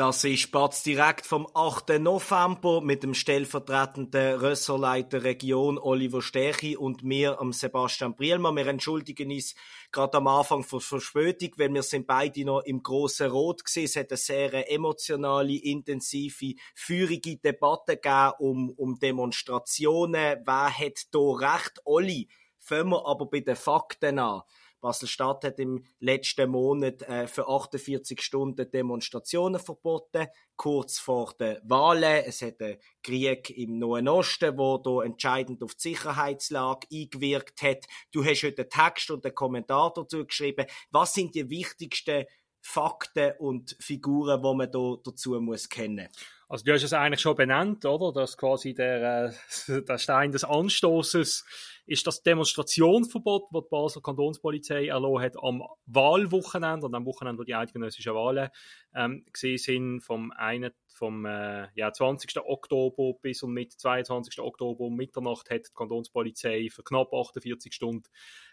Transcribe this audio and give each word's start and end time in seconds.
Das 0.00 0.24
ist 0.24 0.40
Spatz 0.40 0.82
direkt 0.82 1.26
vom 1.26 1.46
8. 1.52 2.00
November 2.00 2.80
mit 2.80 3.02
dem 3.02 3.12
stellvertretenden 3.12 4.40
Rösserleiter 4.40 5.24
Region 5.24 5.76
Oliver 5.76 6.22
Stechi 6.22 6.74
und 6.74 7.02
mir, 7.02 7.38
am 7.38 7.52
Sebastian 7.52 8.16
Brielmann. 8.16 8.56
Wir 8.56 8.66
entschuldigen 8.68 9.30
uns 9.30 9.54
gerade 9.92 10.16
am 10.16 10.26
Anfang 10.26 10.62
für 10.62 10.80
Verspätung, 10.80 11.50
weil 11.58 11.74
wir 11.74 11.82
sind 11.82 12.06
beide 12.06 12.46
noch 12.46 12.62
im 12.62 12.82
grossen 12.82 13.30
Rot 13.30 13.62
gewesen. 13.62 13.84
Es 13.84 13.96
hat 13.96 14.10
eine 14.10 14.16
sehr 14.16 14.72
emotionale, 14.72 15.62
intensive, 15.62 16.54
feurige 16.74 17.36
Debatte 17.36 17.98
gegeben 17.98 18.32
um, 18.38 18.70
um 18.70 18.98
Demonstrationen. 18.98 20.38
Wer 20.46 20.78
hat 20.78 20.98
da 21.10 21.18
recht? 21.18 21.78
Olli, 21.84 22.30
fangen 22.58 22.88
wir 22.88 23.04
aber 23.04 23.26
bei 23.26 23.40
den 23.40 23.54
Fakten 23.54 24.18
an. 24.18 24.40
Basel-Stadt 24.80 25.44
hat 25.44 25.58
im 25.58 25.84
letzten 25.98 26.50
Monat 26.50 27.02
äh, 27.02 27.26
für 27.26 27.48
48 27.48 28.20
Stunden 28.20 28.70
Demonstrationen 28.70 29.60
verboten, 29.60 30.26
kurz 30.56 30.98
vor 30.98 31.34
den 31.38 31.58
Wahlen. 31.64 32.24
Es 32.26 32.42
hat 32.42 32.60
einen 32.60 32.78
Krieg 33.02 33.50
im 33.50 33.78
Nahen 33.78 34.08
Osten, 34.08 34.56
wo 34.56 34.78
da 34.78 35.04
entscheidend 35.04 35.62
auf 35.62 35.74
die 35.74 35.90
Sicherheitslage 35.90 36.86
eingewirkt 36.92 37.62
hat. 37.62 37.86
Du 38.12 38.24
hast 38.24 38.42
heute 38.42 38.62
einen 38.62 38.70
Text 38.70 39.10
und 39.10 39.24
einen 39.24 39.34
Kommentar 39.34 39.92
dazu 39.94 40.26
geschrieben. 40.26 40.66
Was 40.90 41.14
sind 41.14 41.34
die 41.34 41.48
wichtigsten 41.50 42.24
Fakten 42.62 43.32
und 43.38 43.76
Figuren, 43.80 44.42
die 44.42 44.54
man 44.54 44.70
da 44.70 44.96
dazu 45.02 45.40
muss 45.40 45.68
kennen 45.68 46.08
also 46.50 46.64
du 46.64 46.72
hast 46.72 46.82
es 46.82 46.92
eigentlich 46.92 47.20
schon 47.20 47.36
benannt, 47.36 47.84
oder? 47.84 48.12
Dass 48.12 48.36
quasi 48.36 48.74
der, 48.74 49.32
äh, 49.68 49.82
der 49.88 49.98
Stein 49.98 50.32
des 50.32 50.42
Anstoßes 50.42 51.44
ist 51.86 52.06
das 52.06 52.24
Demonstrationsverbot, 52.24 53.44
das 53.52 53.62
die 53.62 53.68
Basler 53.70 54.02
Kantonspolizei 54.02 54.88
erlassen 54.88 55.22
hat 55.22 55.36
am 55.40 55.62
Wahlwochenende, 55.86 56.86
und 56.86 56.94
am 56.96 57.06
Wochenende, 57.06 57.40
wo 57.40 57.44
die 57.44 57.54
eidgenössischen 57.54 58.14
Wahlen 58.14 58.48
ähm, 58.96 59.24
gesehen 59.32 59.58
sind, 59.58 60.00
vom 60.00 60.32
einen 60.32 60.72
vom 61.00 61.24
äh, 61.24 61.66
ja, 61.74 61.90
20. 61.90 62.36
Oktober 62.44 63.14
bis 63.22 63.42
und 63.42 63.54
mit 63.54 63.72
22. 63.72 64.38
Oktober 64.38 64.84
um 64.84 64.94
Mitternacht 64.94 65.48
hat 65.48 65.66
die 65.66 65.74
Kantonspolizei 65.74 66.68
für 66.70 66.82
knapp 66.82 67.12
48 67.12 67.72
Stunden 67.72 68.04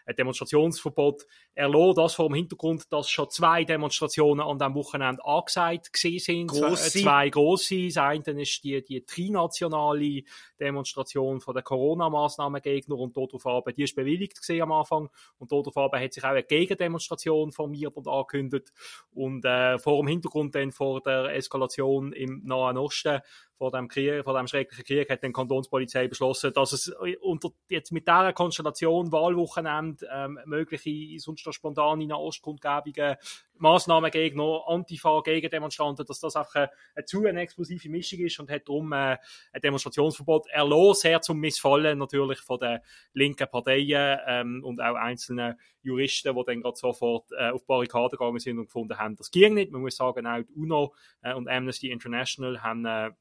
ein 0.06 0.16
Demonstrationsverbot 0.16 1.26
erlassen. 1.54 1.94
Das 1.96 2.14
vor 2.14 2.28
dem 2.28 2.34
Hintergrund, 2.36 2.90
dass 2.90 3.10
schon 3.10 3.28
zwei 3.28 3.64
Demonstrationen 3.64 4.40
an 4.40 4.58
diesem 4.58 4.74
Wochenende 4.74 5.22
angesagt 5.24 5.90
sind. 5.94 6.48
Grosse. 6.48 7.02
Zwei 7.02 7.28
grosse. 7.28 7.86
Das 7.88 7.98
eine 7.98 8.40
ist 8.40 8.64
die, 8.64 8.82
die 8.82 9.04
trinationale 9.04 10.22
Demonstration 10.58 11.40
von 11.40 11.52
der 11.52 11.62
Corona-Massnahmengegner 11.62 12.96
und 12.96 13.14
darauf 13.14 13.64
die 13.76 13.82
ist 13.82 13.94
bewilligt 13.94 14.38
gesehen 14.38 14.62
am 14.62 14.72
Anfang 14.72 15.10
und 15.36 15.52
darauf 15.52 15.92
hat 15.92 16.12
sich 16.14 16.24
auch 16.24 16.30
eine 16.30 16.42
Gegendemonstration 16.42 17.52
formiert 17.52 17.94
und 17.96 18.08
angekündigt 18.08 18.72
und 19.12 19.44
äh, 19.44 19.78
vor 19.78 19.98
dem 19.98 20.06
Hintergrund 20.06 20.54
dann 20.54 20.72
vor 20.72 21.02
der 21.02 21.34
Eskalation 21.34 22.14
im 22.14 22.37
ná 22.44 22.68
an 22.68 22.78
óiste 22.78 23.20
vor 23.58 23.72
dem 23.72 23.88
Krieg, 23.88 24.22
vor 24.24 24.38
dem 24.38 24.46
schrecklichen 24.46 24.84
Krieg, 24.84 25.10
hat 25.10 25.22
die 25.22 25.32
Kantonspolizei 25.32 26.06
beschlossen, 26.06 26.52
dass 26.54 26.72
es 26.72 26.88
unter, 27.20 27.50
jetzt 27.68 27.90
mit 27.90 28.06
dieser 28.06 28.32
Konstellation 28.32 29.10
Wahlwochenende 29.10 30.08
ähm, 30.10 30.38
mögliche 30.46 31.18
sonst 31.18 31.44
noch 31.44 31.52
spontane 31.52 32.06
Nahostkundgebungen, 32.06 33.16
Massnahmen 33.60 34.12
gegen 34.12 34.40
Antifa, 34.40 35.20
gegen 35.22 35.50
Demonstranten, 35.50 36.06
dass 36.06 36.20
das 36.20 36.36
einfach 36.36 36.54
eine, 36.54 36.70
eine 36.94 37.04
zu 37.04 37.26
eine 37.26 37.40
explosive 37.40 37.88
Mischung 37.88 38.20
ist 38.20 38.38
und 38.38 38.48
hat 38.48 38.68
darum 38.68 38.92
äh, 38.92 39.16
ein 39.52 39.60
Demonstrationsverbot 39.60 40.46
erlassen, 40.48 41.00
sehr 41.00 41.20
zum 41.20 41.40
Missfallen 41.40 41.98
natürlich 41.98 42.38
von 42.38 42.60
den 42.60 42.78
linken 43.12 43.48
Parteien 43.50 44.20
ähm, 44.26 44.64
und 44.64 44.80
auch 44.80 44.94
einzelnen 44.94 45.58
Juristen, 45.82 46.36
die 46.36 46.44
dann 46.44 46.62
gerade 46.62 46.76
sofort 46.76 47.32
äh, 47.32 47.50
auf 47.50 47.66
Barrikaden 47.66 48.16
gegangen 48.16 48.38
sind 48.38 48.58
und 48.58 48.66
gefunden 48.66 48.96
haben, 48.96 49.16
das 49.16 49.32
ging 49.32 49.54
nicht. 49.54 49.72
Man 49.72 49.80
muss 49.80 49.96
sagen, 49.96 50.26
auch 50.26 50.42
die 50.42 50.54
UNO 50.54 50.94
äh, 51.22 51.34
und 51.34 51.48
Amnesty 51.48 51.90
International 51.90 52.62
haben 52.62 53.16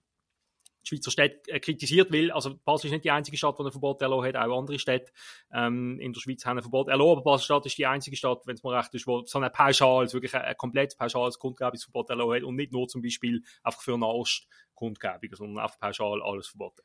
äh, 0.83 0.87
Schweizer 0.87 1.11
Städte 1.11 1.51
äh, 1.51 1.59
kritisiert, 1.59 2.11
weil, 2.11 2.31
also 2.31 2.57
Basel 2.63 2.87
ist 2.87 2.93
nicht 2.93 3.05
die 3.05 3.11
einzige 3.11 3.37
Stadt, 3.37 3.57
die 3.59 3.63
ein 3.63 3.71
Verbot 3.71 4.01
erlaubt 4.01 4.27
hat, 4.27 4.35
auch 4.35 4.57
andere 4.57 4.79
Städte 4.79 5.11
ähm, 5.53 5.99
in 5.99 6.13
der 6.13 6.21
Schweiz 6.21 6.45
haben 6.45 6.57
ein 6.57 6.63
Verbot 6.63 6.87
erlaubt, 6.87 7.17
aber 7.17 7.31
Basel-Stadt 7.31 7.65
ist 7.65 7.77
die 7.77 7.85
einzige 7.85 8.15
Stadt, 8.15 8.45
wenn 8.45 8.55
es 8.55 8.63
mir 8.63 8.77
recht 8.77 8.93
ist, 8.93 9.07
wo 9.07 9.23
so 9.25 9.39
ein 9.39 9.51
pauschales, 9.51 10.13
wirklich 10.13 10.35
ein, 10.35 10.41
ein 10.41 10.57
komplett 10.57 10.97
pauschales 10.97 11.39
Kundgebungsverbot 11.39 12.09
erlaubt 12.09 12.35
hat 12.35 12.43
und 12.43 12.55
nicht 12.55 12.71
nur 12.71 12.87
zum 12.87 13.01
Beispiel 13.01 13.43
einfach 13.63 13.81
für 13.81 13.97
Nahost-Kundgebungen, 13.97 15.35
sondern 15.35 15.63
einfach 15.63 15.79
pauschal 15.79 16.21
alles 16.21 16.47
verboten. 16.47 16.81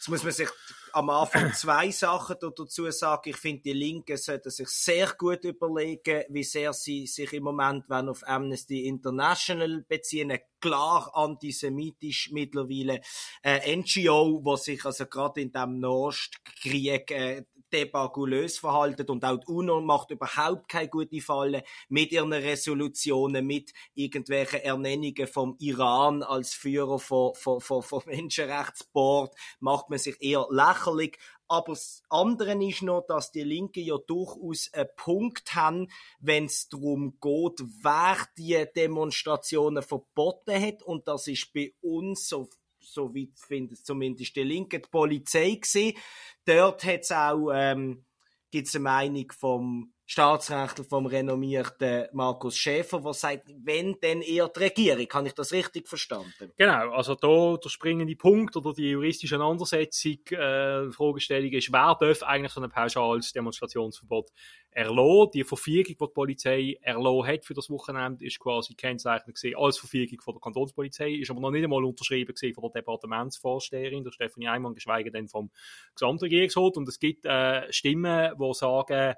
Jetzt 0.00 0.08
muss 0.08 0.22
man 0.22 0.32
sich 0.32 0.48
am 0.94 1.10
Anfang 1.10 1.52
zwei 1.54 1.90
Sachen 1.90 2.36
dazu 2.40 2.90
sagen. 2.90 3.28
Ich 3.28 3.36
finde, 3.36 3.64
die 3.64 3.74
Linken 3.74 4.16
sollten 4.16 4.48
sich 4.48 4.68
sehr 4.68 5.08
gut 5.08 5.44
überlegen, 5.44 6.24
wie 6.30 6.42
sehr 6.42 6.72
sie 6.72 7.06
sich 7.06 7.30
im 7.34 7.42
Moment 7.42 7.84
wenn 7.88 8.08
auf 8.08 8.26
Amnesty 8.26 8.86
International 8.86 9.84
beziehen. 9.86 10.38
Klar 10.58 11.10
antisemitisch 11.12 12.30
mittlerweile 12.32 13.02
äh, 13.42 13.76
NGO, 13.76 14.40
wo 14.42 14.56
sich 14.56 14.82
also 14.86 15.04
gerade 15.04 15.42
in 15.42 15.52
dem 15.52 15.80
Nordkrieg 15.80 17.10
äh, 17.10 17.44
debagulös 17.72 18.58
verhalten 18.58 19.08
und 19.10 19.24
auch 19.24 19.38
die 19.38 19.46
UNO 19.46 19.80
macht 19.80 20.10
überhaupt 20.10 20.68
keine 20.68 20.88
gute 20.88 21.20
Falle 21.20 21.62
mit 21.88 22.12
ihren 22.12 22.32
Resolutionen, 22.32 23.46
mit 23.46 23.72
irgendwelchen 23.94 24.60
Ernennungen 24.60 25.26
vom 25.26 25.56
Iran 25.58 26.22
als 26.22 26.54
Führer 26.54 26.98
von, 26.98 27.34
von, 27.34 27.60
von, 27.60 27.82
von 27.82 28.02
Menschenrechtsboard, 28.06 29.34
macht 29.60 29.90
man 29.90 29.98
sich 29.98 30.20
eher 30.20 30.46
lächerlich. 30.50 31.18
Aber 31.50 31.72
das 31.72 32.04
andere 32.08 32.64
ist 32.64 32.82
noch, 32.82 33.04
dass 33.08 33.32
die 33.32 33.42
Linke 33.42 33.80
ja 33.80 33.96
durchaus 34.06 34.72
einen 34.72 34.88
Punkt 34.94 35.52
haben, 35.56 35.88
wenn 36.20 36.44
es 36.44 36.68
darum 36.68 37.18
geht, 37.20 37.66
wer 37.82 38.16
die 38.38 38.64
Demonstrationen 38.76 39.82
verboten 39.82 40.62
hat. 40.62 40.84
Und 40.84 41.08
das 41.08 41.26
ist 41.26 41.52
bei 41.52 41.74
uns, 41.80 42.28
so 42.28 42.48
so 42.90 43.14
weit 43.14 43.38
findet 43.38 43.84
zumindest 43.84 44.36
die 44.36 44.42
Linke, 44.42 44.80
die 44.80 44.88
Polizei 44.88 45.54
gesehen. 45.54 45.96
Dort 46.44 46.84
hat 46.84 47.00
es 47.00 47.12
auch, 47.12 47.50
ähm, 47.54 48.04
gibt's 48.50 48.74
eine 48.74 48.84
Meinung 48.84 49.32
vom 49.32 49.92
Staatsrechtler 50.10 50.84
vom 50.84 51.06
renommierten 51.06 52.08
Markus 52.12 52.56
Schäfer, 52.56 53.00
der 53.00 53.14
sagt, 53.14 53.44
wenn 53.62 53.94
denn 54.00 54.22
eher 54.22 54.48
die 54.48 54.58
Regierung. 54.58 55.06
Habe 55.12 55.28
ich 55.28 55.34
das 55.34 55.52
richtig 55.52 55.86
verstanden? 55.86 56.50
Genau, 56.56 56.90
also 56.90 57.14
da 57.14 57.56
der 57.56 57.68
springende 57.68 58.16
Punkt 58.16 58.56
oder 58.56 58.72
die 58.72 58.90
juristische 58.90 59.36
Auseinandersetzung, 59.36 60.18
äh, 60.32 60.90
Fragestellung 60.90 61.52
ist, 61.52 61.72
wer 61.72 61.96
darf 62.00 62.24
eigentlich 62.24 62.50
so 62.50 62.60
ein 62.60 62.70
pauschales 62.70 63.32
Demonstrationsverbot 63.32 64.30
erlassen? 64.70 65.30
Die 65.34 65.44
Verfügung, 65.44 65.84
die 65.84 65.96
die 65.96 66.14
Polizei 66.14 66.78
erlassen 66.82 67.26
hat 67.26 67.44
für 67.44 67.54
das 67.54 67.70
Wochenende, 67.70 68.24
ist 68.24 68.38
quasi 68.38 68.74
kennzeichnet 68.74 69.34
gesehen 69.34 69.56
als 69.56 69.78
Verfügung 69.78 70.20
von 70.20 70.34
der 70.34 70.40
Kantonspolizei, 70.40 71.10
ist 71.12 71.30
aber 71.30 71.40
noch 71.40 71.50
nicht 71.50 71.64
einmal 71.64 71.84
unterschrieben 71.84 72.34
von 72.36 72.62
der 72.62 72.82
Departementsvorsteherin, 72.82 74.04
der 74.04 74.12
Stefanie 74.12 74.48
Eimann, 74.48 74.74
geschweige 74.74 75.10
denn 75.10 75.28
vom 75.28 75.50
Gesamtregierungsrat. 75.94 76.76
Und 76.76 76.88
es 76.88 76.98
gibt 76.98 77.24
äh, 77.24 77.72
Stimmen, 77.72 78.32
die 78.38 78.54
sagen, 78.54 79.14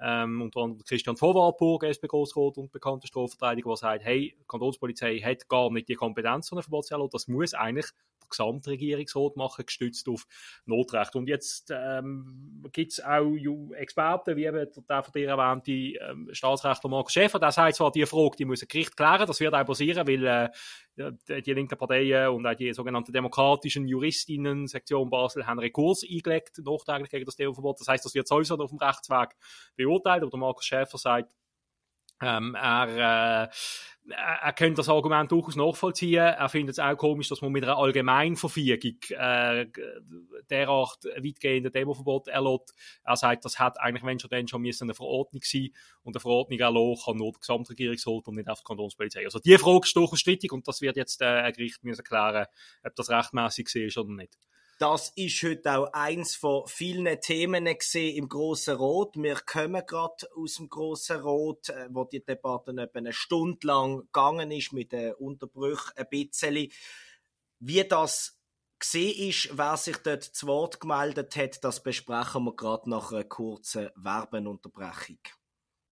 ähm, 0.00 0.42
unter 0.42 0.60
anderem 0.60 0.84
Christian 0.84 1.16
Vorwartburg, 1.16 1.84
SP-Grossrat 1.84 2.58
und 2.58 2.72
bekannter 2.72 3.06
Strafverteidiger, 3.06 3.70
der 3.70 3.76
sagt, 3.76 4.04
hey, 4.04 4.36
die 4.38 4.44
Kantonspolizei 4.46 5.18
hat 5.18 5.48
gar 5.48 5.70
nicht 5.70 5.88
die 5.88 5.94
Kompetenz, 5.94 6.48
so 6.48 6.56
eine 6.56 6.62
Verbotserlaubnis, 6.62 7.24
das 7.24 7.28
muss 7.28 7.54
eigentlich 7.54 7.86
der 8.24 8.28
Gesamtregierungsrat 8.28 9.36
machen, 9.36 9.66
gestützt 9.66 10.08
auf 10.08 10.26
Notrecht. 10.66 11.14
Und 11.14 11.28
jetzt 11.28 11.72
ähm, 11.74 12.64
gibt 12.72 12.92
es 12.92 13.04
auch 13.04 13.34
Experten, 13.74 14.36
wie 14.36 14.46
eben 14.46 14.68
der 14.88 14.93
von 15.02 15.12
dir 15.12 15.28
erwähnte 15.28 15.72
ähm, 15.72 16.28
Staatsrechtler 16.32 16.90
Markus 16.90 17.12
Schäfer, 17.12 17.38
der 17.38 17.52
sagt 17.52 17.76
zwar, 17.76 17.90
die 17.90 18.06
Frage, 18.06 18.36
die 18.38 18.44
muss 18.44 18.62
ein 18.62 18.68
Gericht 18.68 18.96
klären, 18.96 19.26
das 19.26 19.40
wird 19.40 19.54
auch 19.54 19.64
passieren, 19.64 20.06
weil 20.06 20.26
äh, 20.26 21.42
die 21.42 21.52
linken 21.52 21.76
Parteien 21.76 22.28
und 22.28 22.46
auch 22.46 22.54
die 22.54 22.72
sogenannten 22.72 23.12
demokratischen 23.12 23.88
Juristinnen, 23.88 24.66
Sektion 24.66 25.10
Basel, 25.10 25.46
haben 25.46 25.58
Rekurs 25.58 26.02
eingelegt, 26.08 26.58
nachträglich 26.64 27.10
gegen 27.10 27.24
das 27.24 27.36
Themenverbot. 27.36 27.80
Das 27.80 27.88
heißt, 27.88 28.04
das 28.04 28.14
wird 28.14 28.28
sowieso 28.28 28.56
auf 28.56 28.70
dem 28.70 28.78
Rechtsweg 28.78 29.30
beurteilt, 29.76 30.22
aber 30.22 30.30
der 30.30 30.40
Markus 30.40 30.64
Schäfer 30.64 30.98
sagt, 30.98 31.32
ähm, 32.20 32.54
er, 32.54 33.48
äh, 33.48 34.12
er 34.12 34.52
könnte 34.52 34.76
das 34.76 34.88
Argument 34.88 35.32
durchaus 35.32 35.56
nachvollziehen. 35.56 36.22
Er 36.22 36.48
findet 36.48 36.74
es 36.74 36.78
auch 36.78 36.96
komisch, 36.96 37.28
dass 37.28 37.40
man 37.40 37.52
mit 37.52 37.64
einer 37.64 37.78
Allgemeinverfügung 37.78 38.98
äh, 39.10 39.66
derart 40.50 41.04
weitgehende 41.04 41.70
Demoverbot 41.70 42.28
erlaubt. 42.28 42.72
Er 43.02 43.16
sagt, 43.16 43.44
das 43.44 43.58
hat 43.58 43.80
eigentlich, 43.80 44.04
wenn 44.04 44.18
schon 44.18 44.30
dann 44.30 44.46
schon 44.46 44.64
eine 44.64 44.94
Verordnung 44.94 45.42
sein 45.44 45.70
und 46.02 46.14
eine 46.14 46.20
Verordnung 46.20 46.58
erlauben 46.58 47.00
kann 47.04 47.16
nur 47.16 47.32
der 47.32 47.40
Gesamtregierungsrat 47.40 48.28
und 48.28 48.36
nicht 48.36 48.48
auf 48.48 48.60
die 48.60 48.64
Kantonspolizei. 48.64 49.24
Also 49.24 49.38
die 49.38 49.56
Frage 49.56 49.84
ist 49.84 49.96
durchaus 49.96 50.20
strittig 50.20 50.52
und 50.52 50.68
das 50.68 50.80
wird 50.80 50.96
jetzt 50.96 51.22
äh, 51.22 51.24
ein 51.24 51.52
Gericht 51.52 51.82
müssen 51.82 52.04
klären, 52.04 52.46
ob 52.84 52.94
das 52.94 53.10
rechtmäßig 53.10 53.74
ist 53.74 53.96
oder 53.96 54.12
nicht 54.12 54.36
Das 54.84 55.14
ist 55.16 55.42
heute 55.42 55.78
auch 55.78 55.92
eins 55.94 56.34
von 56.34 56.66
vielen 56.66 57.18
Themen 57.22 57.64
gesehen 57.64 58.18
im 58.18 58.28
Grossen 58.28 58.76
Rot. 58.76 59.16
Wir 59.16 59.36
kommen 59.36 59.82
gerade 59.86 60.28
aus 60.36 60.56
dem 60.56 60.68
Grossen 60.68 61.20
Rot, 61.20 61.70
äh, 61.70 61.88
wo 61.88 62.04
die 62.04 62.22
Debatte 62.22 62.72
etwa 62.72 62.98
eine 62.98 63.14
Stunde 63.14 63.66
lang 63.66 64.00
gegangen 64.00 64.50
ist, 64.50 64.74
mit 64.74 64.92
den 64.92 65.14
Unterbrüchen 65.14 65.92
ein 65.96 66.06
bisschen. 66.10 66.68
Wie 67.60 67.82
das 67.82 68.38
gesehen 68.78 69.30
ist, 69.30 69.56
wer 69.56 69.78
sich 69.78 69.96
dort 69.96 70.22
zu 70.22 70.48
Wort 70.48 70.80
gemeldet 70.80 71.34
hat, 71.36 71.64
das 71.64 71.82
besprechen 71.82 72.44
wir 72.44 72.54
gerade 72.54 72.90
nach 72.90 73.10
einer 73.10 73.24
kurzen 73.24 73.88
Werbenunterbrechung. 73.96 75.20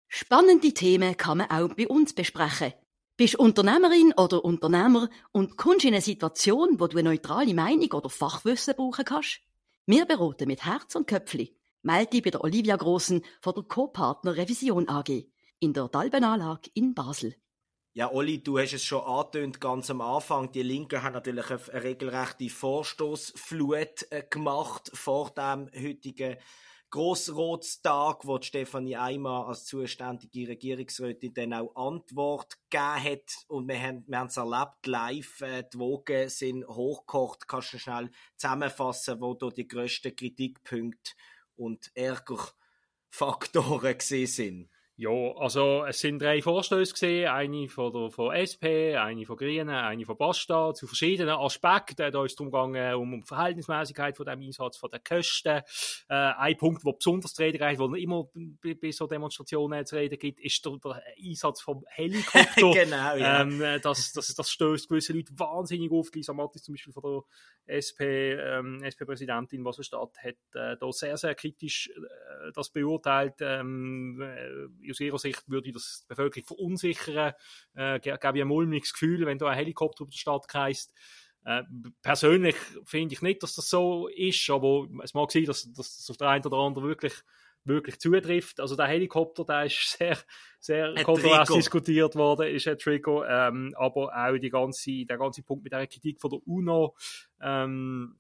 Spannende 0.06 0.74
Themen 0.74 1.16
kann 1.16 1.38
man 1.38 1.50
auch 1.50 1.72
bei 1.72 1.88
uns 1.88 2.12
besprechen. 2.12 2.74
Bist 3.16 3.36
Unternehmerin 3.36 4.14
oder 4.16 4.42
Unternehmer 4.42 5.10
und 5.32 5.58
kommst 5.58 5.84
in 5.84 5.92
eine 5.92 6.00
Situation, 6.00 6.80
wo 6.80 6.86
du 6.86 6.96
eine 6.96 7.10
neutrale 7.10 7.52
Meinung 7.52 7.92
oder 7.92 8.08
Fachwissen 8.08 8.74
brauchen 8.74 9.04
kannst? 9.04 9.40
Wir 9.84 10.06
beraten 10.06 10.48
mit 10.48 10.64
Herz 10.64 10.94
und 10.94 11.06
Köpfli. 11.06 11.54
Melde 11.82 12.10
dich 12.10 12.22
bei 12.22 12.30
der 12.30 12.42
Olivia 12.42 12.76
Grossen 12.76 13.22
von 13.42 13.54
der 13.54 13.64
Co-Partner 13.64 14.36
Revision 14.36 14.88
AG 14.88 15.26
in 15.58 15.74
der 15.74 15.88
Dalbenanlage 15.88 16.70
in 16.72 16.94
Basel. 16.94 17.34
Ja, 17.92 18.10
Olli, 18.10 18.42
du 18.42 18.58
hast 18.58 18.72
es 18.72 18.82
schon 18.82 19.02
angetönt, 19.02 19.60
ganz 19.60 19.90
am 19.90 20.00
Anfang. 20.00 20.50
Die 20.52 20.62
Linken 20.62 21.02
haben 21.02 21.12
natürlich 21.12 21.50
eine 21.50 21.82
regelrechte 21.84 22.48
Vorstoßflut 22.48 24.06
äh, 24.08 24.22
gemacht 24.30 24.90
vor 24.94 25.30
dem 25.30 25.68
heutigen 25.76 26.38
Grossrotstag, 26.92 28.26
wo 28.26 28.38
Stefanie 28.42 28.98
Eimer 28.98 29.48
als 29.48 29.64
zuständige 29.64 30.48
Regierungsrätin 30.48 31.32
dann 31.32 31.54
auch 31.54 31.74
Antwort 31.74 32.58
gegeben 32.68 33.04
hat. 33.04 33.46
Und 33.48 33.66
wir 33.66 33.80
haben, 33.80 34.04
wir 34.06 34.24
es 34.24 34.36
erlebt, 34.36 34.86
live, 34.86 35.40
äh, 35.40 35.64
die 35.72 35.78
Wogen 35.78 36.28
sind 36.28 36.68
hochgekocht. 36.68 37.48
Kannst 37.48 37.72
du 37.72 37.78
schnell 37.78 38.10
zusammenfassen, 38.36 39.22
wo 39.22 39.32
da 39.32 39.48
die 39.48 39.66
grössten 39.66 40.14
Kritikpunkte 40.14 41.12
und 41.56 41.90
Ärgerfaktoren 41.94 43.94
gesehen 43.98 44.26
sind? 44.26 44.71
Ja, 44.96 45.10
also 45.10 45.86
es 45.86 46.00
sind 46.00 46.20
drei 46.20 46.42
Vorstöße 46.42 46.92
gesehen, 46.92 47.28
eine 47.28 47.66
von, 47.68 47.92
der, 47.94 48.10
von 48.10 48.34
SP, 48.36 48.94
eine 48.94 49.24
von 49.24 49.36
Grünen, 49.36 49.70
eine 49.70 50.04
von 50.04 50.18
Basta, 50.18 50.74
zu 50.74 50.86
verschiedenen 50.86 51.34
Aspekten. 51.34 52.12
Da 52.12 52.24
ist 52.24 52.32
es 52.32 52.36
darum 52.36 52.52
gegangen, 52.52 52.94
um 52.96 53.20
die 53.22 53.26
Verhältnismäßigkeit 53.26 54.18
von 54.18 54.26
dem 54.26 54.42
Einsatz 54.42 54.76
von 54.76 54.90
den 54.90 55.02
Kosten. 55.02 55.62
Äh, 56.08 56.14
ein 56.14 56.58
Punkt, 56.58 56.84
der 56.84 56.92
besonders 56.92 57.32
zu 57.32 57.42
reden 57.42 57.56
geht, 57.56 57.78
wo 57.78 57.94
immer 57.94 58.28
bei, 58.60 58.74
bei 58.74 58.90
so 58.90 59.06
Demonstrationen 59.06 59.86
zu 59.86 59.96
reden 59.96 60.18
gibt, 60.18 60.40
ist 60.40 60.62
der, 60.66 60.76
der 60.84 61.02
Einsatz 61.18 61.62
vom 61.62 61.84
Helikopter. 61.88 62.44
genau, 62.72 63.16
ja. 63.16 63.40
Ähm, 63.40 63.62
äh, 63.62 63.80
das, 63.80 64.12
das, 64.12 64.34
das 64.34 64.50
stößt 64.50 64.90
gewisse 64.90 65.14
Leute 65.14 65.32
wahnsinnig 65.38 65.90
auf. 65.90 66.10
Lisa 66.12 66.34
Mattis 66.34 66.64
zum 66.64 66.74
Beispiel 66.74 66.92
von 66.92 67.22
der 67.66 67.78
SP, 67.80 68.36
ähm, 68.36 68.82
SP-Präsidentin 68.84 69.64
Wasserstadt 69.64 70.18
hat 70.18 70.36
äh, 70.54 70.76
da 70.78 70.92
sehr, 70.92 71.16
sehr 71.16 71.34
kritisch 71.34 71.88
äh, 71.88 72.52
das 72.52 72.68
beurteilt. 72.68 73.36
Ähm, 73.40 74.20
äh, 74.20 74.81
aus 74.90 75.00
ihrer 75.00 75.18
Sicht 75.18 75.42
würde 75.48 75.72
das 75.72 76.02
die 76.02 76.08
Bevölkerung 76.08 76.46
verunsichern. 76.46 77.32
Äh, 77.74 78.00
gebe 78.00 78.18
ich 78.18 78.42
ein 78.42 78.48
mulmiges 78.48 78.92
Gefühl, 78.92 79.26
wenn 79.26 79.38
da 79.38 79.48
ein 79.48 79.56
Helikopter 79.56 80.02
über 80.02 80.10
die 80.10 80.18
Stadt 80.18 80.48
kreist. 80.48 80.94
Äh, 81.44 81.62
persönlich 82.02 82.56
finde 82.84 83.14
ich 83.14 83.22
nicht, 83.22 83.42
dass 83.42 83.54
das 83.54 83.68
so 83.68 84.08
ist, 84.08 84.48
aber 84.50 84.88
es 85.02 85.14
mag 85.14 85.30
sein, 85.32 85.44
dass, 85.44 85.72
dass 85.72 85.96
das 85.96 86.10
auf 86.10 86.16
der 86.16 86.28
einen 86.28 86.44
oder 86.44 86.58
anderen 86.58 86.86
wirklich 86.86 87.14
wirklich 87.64 87.98
zutrifft. 88.00 88.60
Also 88.60 88.76
der 88.76 88.86
Helikopter, 88.86 89.44
der 89.44 89.66
ist 89.66 89.90
sehr, 89.98 90.18
sehr 90.58 90.94
kontrovers 91.04 91.48
diskutiert 91.48 92.14
worden, 92.16 92.48
ist 92.48 92.66
ein 92.66 92.78
Trigger, 92.78 93.48
ähm, 93.48 93.74
aber 93.76 94.12
auch 94.14 94.36
die 94.38 94.50
ganze, 94.50 95.04
der 95.04 95.18
ganze 95.18 95.42
Punkt 95.42 95.64
mit 95.64 95.72
der 95.72 95.86
Kritik 95.86 96.20
von 96.20 96.30
der 96.30 96.40
UNO, 96.46 96.96
ähm, 97.40 98.18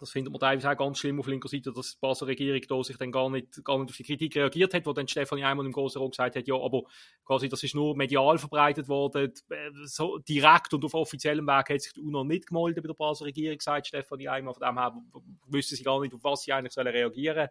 das 0.00 0.10
findet 0.10 0.32
man 0.32 0.40
teilweise 0.40 0.70
auch 0.70 0.76
ganz 0.76 0.98
schlimm 0.98 1.20
auf 1.20 1.26
linker 1.26 1.48
Seite, 1.48 1.72
dass 1.72 1.92
die 1.92 1.98
Basel 2.00 2.26
Regierung 2.26 2.60
da 2.66 2.82
sich 2.82 2.96
dann 2.96 3.12
gar 3.12 3.28
nicht, 3.28 3.62
gar 3.64 3.78
nicht 3.78 3.90
auf 3.90 3.96
die 3.96 4.04
Kritik 4.04 4.34
reagiert 4.34 4.72
hat, 4.72 4.86
wo 4.86 4.92
dann 4.92 5.06
Stefanie 5.06 5.44
einmal 5.44 5.66
im 5.66 5.72
Großen 5.72 6.00
Rot 6.00 6.12
gesagt 6.12 6.36
hat, 6.36 6.48
ja, 6.48 6.54
aber 6.54 6.82
quasi 7.24 7.48
das 7.48 7.62
ist 7.62 7.74
nur 7.74 7.94
medial 7.96 8.38
verbreitet 8.38 8.88
worden, 8.88 9.32
äh, 9.50 9.70
so 9.84 10.18
direkt 10.18 10.72
und 10.72 10.84
auf 10.84 10.94
offiziellem 10.94 11.46
Weg 11.46 11.68
hat 11.68 11.82
sich 11.82 11.92
die 11.92 12.00
UNO 12.00 12.24
nicht 12.24 12.48
gemeldet 12.48 12.82
bei 12.82 12.88
der 12.88 12.94
Basel 12.94 13.24
Regierung, 13.24 13.60
sagt 13.60 13.88
Stefanie 13.88 14.28
einmal, 14.28 14.54
von 14.54 14.66
dem 14.66 14.78
her 14.78 14.94
wüsste 15.46 15.76
sie 15.76 15.84
gar 15.84 16.00
nicht, 16.00 16.14
auf 16.14 16.24
was 16.24 16.42
sie 16.42 16.52
eigentlich 16.52 16.72
sollen 16.72 16.88
reagieren. 16.88 17.48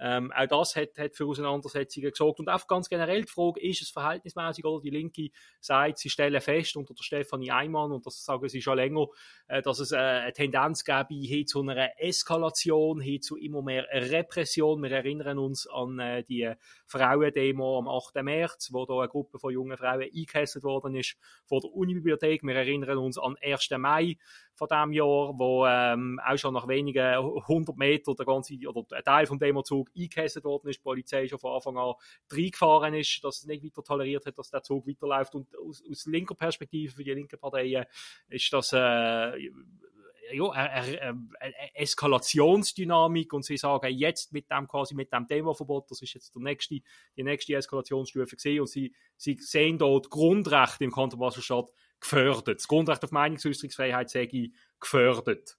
Ähm, 0.00 0.32
auch 0.32 0.46
das 0.46 0.74
hat, 0.76 0.98
hat 0.98 1.14
für 1.14 1.26
Auseinandersetzungen 1.26 2.10
gesorgt. 2.10 2.40
Und 2.40 2.48
auch 2.48 2.66
ganz 2.66 2.88
generell 2.88 3.22
die 3.22 3.30
Frage, 3.30 3.60
ist 3.60 3.82
es 3.82 3.90
verhältnismäßig 3.90 4.64
oder? 4.64 4.82
Die 4.82 4.90
Linke 4.90 5.28
sagt, 5.60 5.98
sie 5.98 6.10
stellen 6.10 6.40
fest 6.40 6.76
unter 6.76 6.94
der 6.94 7.02
Stefanie 7.02 7.52
Eimann 7.52 7.92
und 7.92 8.04
das 8.06 8.24
sagen 8.24 8.48
sie 8.48 8.62
schon 8.62 8.76
länger, 8.76 9.06
äh, 9.46 9.62
dass 9.62 9.78
es 9.78 9.92
äh, 9.92 9.96
eine 9.96 10.32
Tendenz 10.32 10.84
gäbe 10.84 11.14
hin 11.14 11.46
zu 11.46 11.60
einer 11.60 11.81
Eskalation, 11.98 13.00
hin 13.00 13.22
zu 13.22 13.36
immer 13.36 13.62
mehr 13.62 13.86
Repression. 13.92 14.82
Wir 14.82 14.92
erinnern 14.92 15.38
uns 15.38 15.66
an 15.66 15.98
äh, 15.98 16.24
die 16.24 16.52
Frauendemo 16.86 17.78
am 17.78 17.88
8. 17.88 18.22
März, 18.22 18.70
wo 18.72 18.86
da 18.86 18.98
eine 18.98 19.08
Gruppe 19.08 19.38
von 19.38 19.52
jungen 19.52 19.76
Frauen 19.76 20.02
eingekesselt 20.02 20.64
worden 20.64 20.94
ist 20.94 21.16
vor 21.46 21.60
der 21.60 21.72
Unibibliothek. 21.72 22.42
Wir 22.42 22.56
erinnern 22.56 22.98
uns 22.98 23.18
an 23.18 23.36
1. 23.42 23.70
Mai 23.78 24.16
von 24.54 24.68
diesem 24.68 24.92
Jahr, 24.92 25.32
wo 25.38 25.66
ähm, 25.66 26.20
auch 26.24 26.36
schon 26.36 26.54
nach 26.54 26.68
wenigen 26.68 27.02
100 27.02 27.76
Metern 27.76 28.14
der 28.16 28.26
ganze, 28.26 28.54
oder 28.66 28.84
ein 28.96 29.02
Teil 29.02 29.26
vom 29.26 29.38
Demozug 29.38 29.90
eingekesselt 29.96 30.44
worden 30.44 30.68
ist, 30.68 30.78
die 30.78 30.82
Polizei 30.82 31.26
schon 31.26 31.38
von 31.38 31.54
Anfang 31.54 31.76
an 31.78 31.94
reingefahren 32.30 32.94
ist, 32.94 33.24
dass 33.24 33.38
es 33.38 33.46
nicht 33.46 33.64
weiter 33.64 33.82
toleriert 33.82 34.26
hat, 34.26 34.38
dass 34.38 34.50
der 34.50 34.62
Zug 34.62 34.86
weiterläuft. 34.86 35.34
Und 35.34 35.48
aus, 35.56 35.82
linker 36.06 36.34
Perspektive 36.34 36.94
für 36.94 37.04
die 37.04 37.14
linken 37.14 37.38
Parteien 37.38 37.86
ist 38.28 38.52
das 38.52 38.72
ja, 40.32 40.50
eine, 40.50 41.28
eine, 41.40 41.74
Eskalationsdynamik 41.74 43.32
und 43.32 43.44
sie 43.44 43.56
sagen 43.56 43.92
jetzt 43.94 44.32
mit 44.32 44.50
dem 44.50 44.68
quasi 44.68 44.94
mit 44.94 45.12
dem 45.12 45.26
Demoverbot, 45.26 45.90
das 45.90 46.02
ist 46.02 46.14
jetzt 46.14 46.34
der 46.34 46.42
nächste, 46.42 46.80
die 47.16 47.22
nächste 47.22 47.54
Eskalationsstufe 47.54 48.36
gesehen 48.36 48.60
und 48.60 48.68
sie, 48.68 48.94
sie 49.16 49.36
sehen 49.40 49.78
dort 49.78 50.10
Grundrechte 50.10 50.84
im 50.84 50.92
Kanton 50.92 51.20
Basel-Stadt 51.20 51.70
gefördert. 52.00 52.58
Das 52.58 52.68
Grundrecht 52.68 53.04
auf 53.04 53.12
Meinungsäußerungsfreiheit 53.12 54.10
sage 54.10 54.36
ich 54.36 54.52
gefördert. 54.80 55.56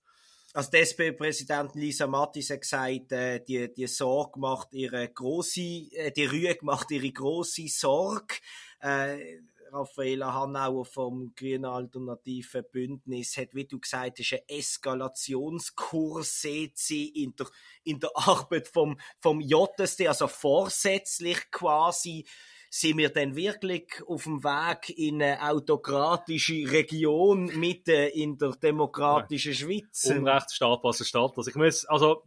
Also 0.55 0.69
die 0.69 0.77
SP-Präsidentin 0.85 1.81
Lisa 1.81 2.05
Mattis 2.05 2.51
hat 2.51 2.61
gesagt, 2.61 3.11
äh, 3.11 3.43
die, 3.43 3.73
die 3.73 3.87
Sorge 3.87 4.39
macht 4.39 4.71
ihre 4.73 5.09
große, 5.09 5.61
äh, 5.61 6.11
die 6.11 6.25
Rühe 6.25 6.55
macht 6.61 6.91
ihre 6.91 7.11
große 7.11 7.67
Sorge. 7.69 8.35
Äh, 8.79 9.39
Raffaela 9.73 10.33
Hanauer 10.33 10.85
vom 10.85 11.33
Grünen 11.35 11.65
Alternativen 11.65 12.63
Bündnis 12.71 13.35
hat, 13.37 13.53
wie 13.53 13.65
du 13.65 13.79
gesagt 13.79 14.19
hast, 14.19 14.33
einen 14.33 14.59
Eskalationskurs 14.59 16.41
sieht 16.41 16.77
sie 16.77 17.07
in 17.07 17.35
der, 17.35 17.47
in 17.83 17.99
der 17.99 18.11
Arbeit 18.15 18.67
vom, 18.67 18.99
vom 19.19 19.41
JSD, 19.41 20.07
also 20.07 20.27
vorsätzlich 20.27 21.51
quasi 21.51 22.25
sind 22.69 22.97
wir 22.97 23.09
denn 23.09 23.35
wirklich 23.35 24.01
auf 24.07 24.23
dem 24.23 24.43
Weg 24.43 24.97
in 24.97 25.21
eine 25.21 25.47
autokratische 25.47 26.71
Region 26.71 27.45
mitten 27.59 28.09
in 28.09 28.35
der 28.39 28.53
demokratischen 28.53 29.53
Schweiz? 29.53 30.05
Unrechtsstaat, 30.09 30.79
was 30.83 30.99
es 30.99 31.07
Staat. 31.07 31.37
Also 31.37 31.51
ich 31.51 31.55
muss, 31.55 31.85
also 31.85 32.23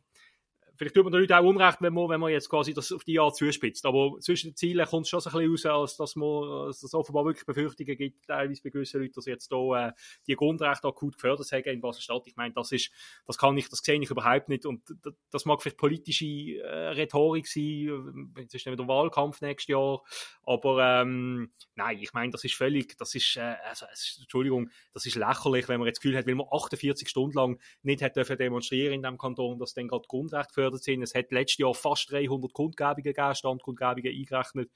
vielleicht 0.77 0.95
tut 0.95 1.05
man 1.05 1.13
den 1.13 1.23
Leuten 1.23 1.33
auch 1.33 1.45
Unrecht, 1.45 1.81
wenn 1.81 1.95
man, 1.95 2.09
wenn 2.09 2.21
man 2.21 2.31
jetzt 2.31 2.49
quasi 2.49 2.75
das 2.75 2.93
auf 2.93 3.05
die 3.05 3.19
Art 3.19 3.37
zuspitzt. 3.37 3.85
Aber 3.87 4.19
zwischen 4.21 4.51
den 4.51 4.57
Zielen 4.57 4.87
kommt 4.87 5.07
es 5.07 5.11
schon 5.11 5.21
so 5.21 5.31
ein 5.31 5.51
bisschen 5.51 5.71
raus, 5.71 5.91
als 5.91 5.97
dass, 5.97 6.17
man, 6.17 6.67
dass 6.67 6.83
es 6.83 6.95
offenbar 6.95 7.25
wirklich 7.25 7.47
Befürchtungen 7.47 7.97
gibt, 7.97 8.27
teilweise 8.27 8.63
bei 8.63 8.71
gewissen 8.71 9.01
Leuten, 9.01 9.15
dass 9.15 9.27
jetzt 9.27 9.49
hier 9.49 9.73
äh, 9.75 9.93
die 10.27 10.35
Grundrechte 10.37 10.89
akut 10.89 11.15
gefördert 11.15 11.51
haben 11.53 11.65
in 11.65 11.81
Basel-Stadt. 11.81 12.27
Ich 12.27 12.37
meine, 12.37 12.55
das 12.55 12.73
ist, 12.73 12.91
das 13.27 13.39
kann 13.39 13.57
ich, 13.57 13.69
das 13.69 13.81
sehe 13.81 14.01
ich 14.01 14.11
überhaupt 14.11 14.49
nicht. 14.49 14.67
Und 14.67 14.83
das 15.31 15.45
mag 15.45 15.63
vielleicht 15.63 15.79
politische 15.79 16.27
äh, 16.27 16.89
Rhetorik 16.91 17.47
sein, 17.47 18.35
es 18.37 18.55
ist 18.55 18.67
dann 18.67 18.73
wieder 18.73 18.89
Wahlkampf 18.89 19.41
nächstes 19.41 19.73
Jahr. 19.73 20.03
Aber 20.43 21.01
ähm, 21.01 21.51
nein, 21.75 21.99
ich 22.01 22.13
meine, 22.13 22.31
das 22.31 22.45
ist 22.45 22.55
völlig, 22.55 22.97
das 22.99 23.15
ist, 23.15 23.37
äh, 23.37 23.55
also, 23.69 23.87
Entschuldigung, 24.21 24.71
das 24.93 25.07
ist 25.07 25.17
lächerlich, 25.17 25.69
wenn 25.69 25.79
man 25.79 25.87
jetzt 25.87 25.99
das 25.99 26.03
Gefühl 26.03 26.19
hat, 26.19 26.27
weil 26.27 26.35
man 26.35 26.47
48 26.51 27.09
Stunden 27.09 27.37
lang 27.37 27.61
nicht 27.83 28.03
hat 28.03 28.17
dürfen 28.17 28.37
demonstrieren 28.37 28.95
in 28.95 29.03
diesem 29.03 29.19
Kanton, 29.19 29.59
dass 29.59 29.75
dann 29.75 29.89
gerade 29.89 30.07
Grundrecht 30.09 30.49
gefördert 30.49 30.66
gefördert 30.67 30.83
sind. 30.83 31.03
Es 31.03 31.15
hat 31.15 31.31
letztes 31.33 31.59
Jahr 31.59 31.75
fast 31.75 32.11
300 32.11 32.53
Kundgebungen 32.53 33.03
gegeben, 33.03 33.35
Standkundgebungen 33.35 34.19
eingerechnet 34.19 34.71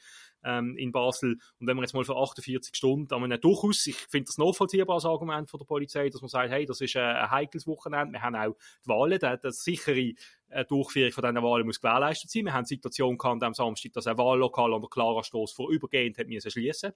ähm, 0.45 0.77
in 0.77 0.93
Basel. 0.93 1.39
Und 1.59 1.67
wenn 1.67 1.77
man 1.77 1.85
jetzt 1.85 1.95
mal 1.95 2.05
für 2.05 2.17
48 2.17 2.75
Stunden, 2.75 3.13
an 3.13 3.41
durchaus, 3.41 3.87
ich 3.87 3.97
finde 3.97 4.27
das 4.27 4.39
nachvollziehbares 4.39 5.05
Argument 5.05 5.49
von 5.49 5.59
der 5.59 5.67
Polizei, 5.67 6.09
dass 6.09 6.21
man 6.21 6.29
sagt, 6.29 6.51
hey, 6.51 6.67
das 6.67 6.81
ist 6.81 6.97
ein 6.97 7.31
heikles 7.31 7.67
Wochenende, 7.67 8.13
wir 8.13 8.23
haben 8.23 8.37
auch 8.37 8.57
die 8.85 8.89
Wahlen, 8.89 9.19
die, 9.19 9.37
die 9.43 9.53
sichere 9.53 10.13
äh, 10.49 10.65
Durchführung 10.65 11.13
von 11.13 11.23
diesen 11.23 11.43
Wahlen 11.43 11.67
muss 11.67 11.81
gewährleistet 11.81 12.31
sein. 12.31 12.45
Wir 12.45 12.53
haben 12.53 12.65
die 12.65 12.75
Situation 12.75 13.19
gehabt 13.19 13.43
am 13.43 13.55
Samstag, 13.55 13.93
dass 13.93 14.07
ein 14.07 14.19
Wahllokal 14.19 14.73
an 14.75 14.81
der 14.81 14.91
Clara 14.91 15.23
Strasse 15.23 15.55
vorübergehend 15.55 16.19
hat 16.19 16.29
müssen 16.29 16.51
schließen. 16.51 16.93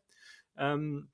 Ähm, 0.57 1.11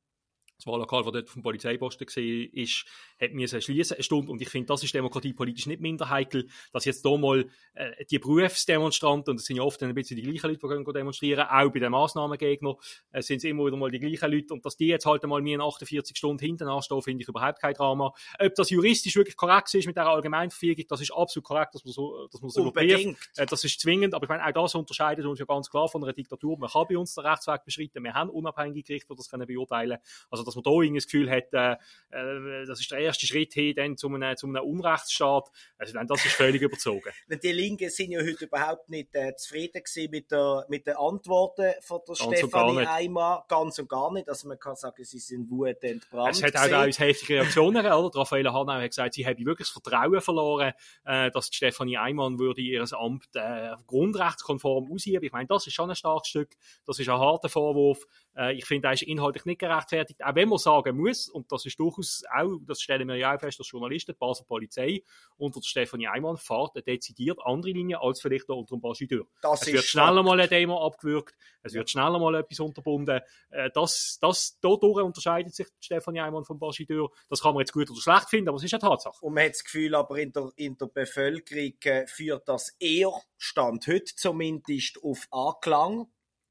das 0.61 0.67
Wahllokal, 0.67 1.03
das 1.03 1.13
dort 1.13 1.29
vom 1.29 1.43
Polizeiposten 1.43 2.07
war, 2.07 2.55
ist, 2.55 2.85
hat 3.21 3.33
mir 3.33 3.49
schließen 3.49 3.97
eine 3.97 4.03
Stunde. 4.03 4.31
Und 4.31 4.41
ich 4.41 4.49
finde, 4.49 4.69
das 4.69 4.83
ist 4.83 4.95
demokratiepolitisch 4.95 5.67
nicht 5.67 5.81
minder 5.81 6.09
heikel, 6.09 6.49
dass 6.73 6.85
jetzt 6.85 7.07
hier 7.07 7.19
mal 7.19 7.47
äh, 7.75 8.05
die 8.11 8.19
Berufsdemonstranten, 8.19 9.33
und 9.33 9.41
das 9.41 9.47
sind 9.47 9.57
ja 9.57 9.63
oft 9.63 9.83
ein 9.83 9.95
bisschen 9.95 10.17
die 10.17 10.23
gleichen 10.23 10.49
Leute, 10.49 10.61
die 10.63 10.85
gehen 10.85 10.95
demonstrieren, 10.95 11.47
auch 11.49 11.71
bei 11.71 11.79
den 11.79 11.91
Massnahmengegner, 11.93 12.77
äh, 13.13 13.23
sind 13.23 13.39
es 13.39 13.45
immer 13.45 13.67
wieder 13.67 13.77
mal 13.77 13.91
die 13.91 13.99
gleichen 13.99 14.31
Leute. 14.33 14.55
Und 14.55 14.65
dass 14.65 14.77
die 14.77 14.87
jetzt 14.87 15.07
halt 15.07 15.23
mal 15.25 15.41
mir 15.41 15.55
in 15.55 15.61
48 15.61 16.17
Stunden 16.17 16.45
hinten 16.45 16.69
anstehen, 16.69 17.03
finde 17.03 17.23
ich 17.23 17.29
überhaupt 17.29 17.61
kein 17.61 17.75
Drama. 17.75 18.13
Ob 18.39 18.55
das 18.55 18.71
juristisch 18.71 19.17
wirklich 19.17 19.37
korrekt 19.37 19.75
ist 19.75 19.87
mit 19.87 19.97
der 19.97 20.07
Allgemeinverfügung, 20.07 20.85
das 20.89 21.01
ist 21.01 21.13
absolut 21.13 21.47
korrekt, 21.47 21.75
dass 21.75 21.85
man 21.85 21.93
so, 21.93 22.29
dass 22.31 22.41
man 22.41 22.51
so 22.51 22.69
überprüft. 22.69 23.17
Äh, 23.37 23.47
das 23.47 23.65
ist 23.65 23.81
zwingend. 23.81 24.15
Aber 24.15 24.25
ich 24.25 24.29
meine, 24.29 24.47
auch 24.47 24.53
das 24.53 24.75
unterscheidet 24.75 25.25
uns 25.25 25.39
ja 25.39 25.45
ganz 25.45 25.71
klar 25.71 25.89
von 25.89 26.03
einer 26.03 26.13
Diktatur. 26.13 26.59
Man 26.59 26.69
kann 26.69 26.87
bei 26.89 26.99
uns 26.99 27.15
den 27.15 27.25
Rechtsweg 27.27 27.65
beschreiten. 27.65 28.03
Wir 28.05 28.15
haben 28.15 28.31
unabhängige 28.31 28.83
Gerichte, 28.83 29.09
die 29.11 29.17
das 29.17 29.29
können 29.29 29.47
beurteilen 29.47 29.99
Also, 30.31 30.45
dass 30.51 30.57
man 30.57 30.65
da 30.65 30.71
irgendwie 30.71 30.99
das 30.99 31.07
Gefühl 31.07 31.31
hat, 31.31 31.53
äh, 31.53 31.73
äh, 32.11 32.67
das 32.67 32.81
ist 32.81 32.91
der 32.91 32.99
erste 32.99 33.27
Schritt 33.27 33.55
hin 33.55 33.75
dann 33.75 33.97
zu 33.97 34.09
einem, 34.09 34.37
zu 34.37 34.47
einem 34.47 34.63
Unrechtsstaat, 34.63 35.49
also 35.79 35.99
das 35.99 36.25
ist 36.25 36.35
völlig 36.35 36.63
überzogen. 36.63 37.11
Die 37.29 37.53
Linken 37.53 37.91
sind 37.91 38.13
ja 38.13 38.21
heute 38.21 38.45
überhaupt 38.45 38.89
nicht 38.89 39.15
äh, 39.15 39.35
zufrieden 39.37 39.83
mit, 40.11 40.31
der, 40.31 40.67
mit 40.69 40.87
den 40.87 40.97
Antworten 40.97 41.73
von 41.81 42.01
der 42.07 42.17
ganz 42.17 42.39
Stefanie 42.39 42.87
Eimer, 42.87 43.45
ganz 43.49 43.79
und 43.79 43.89
gar 43.89 44.13
nicht. 44.13 44.29
Also 44.29 44.49
man 44.49 44.59
kann 44.59 44.77
sagen, 44.77 45.05
sie 45.05 45.19
sind 45.19 45.51
wutentbrannt. 45.51 46.37
Es 46.37 46.43
hat 46.43 46.57
auch 46.57 46.69
da 46.69 46.85
heftige 46.85 47.35
Reaktionen, 47.35 47.87
oder? 47.87 48.19
Raffaella 48.19 48.53
Hanau 48.53 48.73
hat 48.75 48.89
gesagt, 48.89 49.15
sie 49.15 49.27
habe 49.27 49.39
wirklich 49.39 49.69
das 49.69 49.71
Vertrauen 49.71 50.21
verloren, 50.21 50.73
äh, 51.05 51.31
dass 51.31 51.49
Stefanie 51.49 51.99
Eimann 51.99 52.39
würde 52.39 52.61
ihr 52.61 52.85
Amt 52.93 53.29
äh, 53.35 53.71
grundrechtskonform 53.87 54.91
ausüben. 54.93 55.25
Ich 55.25 55.33
meine, 55.33 55.47
das 55.47 55.67
ist 55.67 55.75
schon 55.75 55.91
ein 55.91 55.97
starkes 55.97 56.29
Stück, 56.29 56.57
das 56.87 56.99
ist 56.99 57.09
ein 57.09 57.19
harter 57.19 57.49
Vorwurf. 57.49 58.07
Äh, 58.37 58.55
ich 58.55 58.65
finde, 58.65 58.89
er 58.89 58.95
ist 58.95 59.03
inhaltlich 59.03 59.45
nicht 59.45 59.59
gerechtfertigt, 59.59 60.25
auch 60.25 60.35
wenn 60.35 60.49
man 60.49 60.59
sagen 60.59 60.97
muss, 60.97 61.29
und 61.29 61.51
das 61.51 61.67
ist 61.67 61.79
durchaus 61.79 62.23
auch, 62.35 62.59
das 62.67 62.81
stellen 62.81 63.09
wir 63.09 63.17
ja 63.17 63.35
auch 63.35 63.41
fest 63.41 63.59
als 63.59 63.71
Journalisten, 63.71 64.13
die 64.13 64.19
Basel 64.19 64.47
Polizei 64.47 65.03
unter 65.37 65.61
Stefanie 65.63 66.09
Eimann 66.09 66.37
fährt 66.37 66.75
eine 66.75 66.83
dezidiert 66.83 67.39
andere 67.45 67.73
Linie 67.73 68.01
als 68.01 68.21
vielleicht 68.21 68.49
unter 68.49 68.77
dem 68.77 68.81
Bastideur. 68.81 69.27
Das 69.43 69.63
es 69.63 69.73
wird 69.73 69.85
schneller 69.85 70.23
mal 70.23 70.39
eine 70.39 70.49
Demo 70.49 70.85
abgewürgt, 70.87 71.35
es 71.63 71.75
wird 71.75 71.91
schneller 71.91 72.19
mal 72.19 72.35
etwas 72.37 72.61
unterbunden. 72.61 73.21
Äh, 73.51 73.71
das, 73.75 74.19
das, 74.21 74.59
dadurch 74.61 75.05
unterscheidet 75.05 75.55
sich 75.55 75.67
Stefanie 75.81 76.21
Eimann 76.21 76.45
vom 76.45 76.59
Bastideur. 76.59 77.11
Das 77.29 77.43
kann 77.43 77.55
man 77.55 77.61
jetzt 77.61 77.73
gut 77.73 77.91
oder 77.91 78.01
schlecht 78.01 78.29
finden, 78.29 78.49
aber 78.49 78.59
es 78.59 78.65
ist 78.65 78.75
eine 78.75 78.81
Tatsache. 78.81 79.25
Und 79.25 79.35
man 79.35 79.45
hat 79.45 79.53
das 79.53 79.65
Gefühl, 79.65 79.95
aber 79.95 80.17
in 80.19 80.33
der, 80.33 80.51
in 80.57 80.77
der 80.77 80.87
Bevölkerung 80.87 81.75
äh, 81.85 82.07
führt 82.07 82.49
das 82.49 82.77
eher, 82.79 83.13
Stand 83.37 83.87
heute 83.87 84.15
zumindest, 84.15 85.03
auf 85.03 85.27
Anklang 85.31 86.09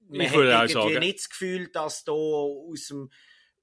man 0.10 0.22
ich 0.22 0.34
würde 0.34 0.58
hat 0.58 0.70
irgendwie 0.70 1.00
nicht 1.00 1.20
das 1.20 1.30
Gefühl, 1.30 1.70
dass 1.72 2.04
da 2.04 2.12
aus 2.12 2.88
dem 2.88 3.10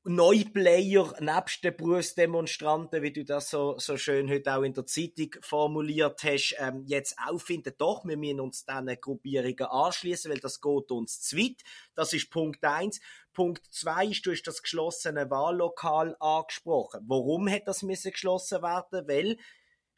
Neuplayer 0.08 1.14
nebst 1.18 1.64
den 1.64 1.76
Berufsdemonstranten, 1.76 3.02
wie 3.02 3.12
du 3.12 3.24
das 3.24 3.50
so, 3.50 3.76
so 3.78 3.96
schön 3.96 4.30
heute 4.30 4.54
auch 4.54 4.62
in 4.62 4.72
der 4.72 4.86
Zeitung 4.86 5.30
formuliert 5.40 6.22
hast, 6.22 6.54
ähm, 6.58 6.84
jetzt 6.86 7.16
auffinden, 7.26 7.74
doch, 7.76 8.04
wir 8.04 8.16
müssen 8.16 8.38
uns 8.38 8.64
diesen 8.64 9.00
Gruppierungen 9.00 9.64
anschließen, 9.64 10.30
weil 10.30 10.38
das 10.38 10.60
geht 10.60 10.92
uns 10.92 11.22
zu 11.22 11.36
weit. 11.36 11.60
Das 11.96 12.12
ist 12.12 12.30
Punkt 12.30 12.64
eins. 12.64 13.00
Punkt 13.32 13.66
zwei 13.72 14.06
ist, 14.06 14.24
du 14.24 14.30
hast 14.30 14.44
das 14.44 14.62
geschlossene 14.62 15.28
Wahllokal 15.28 16.16
angesprochen. 16.20 17.04
Warum 17.08 17.50
hat 17.50 17.66
das 17.66 17.82
müssen 17.82 18.12
geschlossen 18.12 18.62
werden? 18.62 19.08
Weil 19.08 19.36